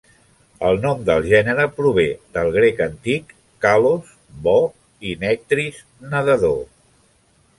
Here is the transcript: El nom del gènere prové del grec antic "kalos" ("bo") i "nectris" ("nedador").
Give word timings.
El 0.67 0.79
nom 0.85 1.01
del 1.09 1.25
gènere 1.31 1.65
prové 1.79 2.05
del 2.37 2.49
grec 2.55 2.81
antic 2.87 3.35
"kalos" 3.65 4.09
("bo") 4.47 4.57
i 5.11 5.15
"nectris" 5.25 5.85
("nedador"). 6.15 6.65